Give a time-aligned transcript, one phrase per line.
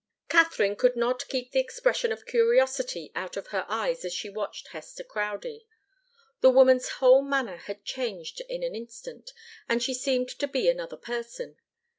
[0.29, 4.69] Katharine could not keep the expression of curiosity out of her eyes as she watched
[4.69, 5.67] Hester Crowdie.
[6.39, 9.29] The woman's whole manner had changed in an instant,
[9.69, 11.57] and she seemed to be another person.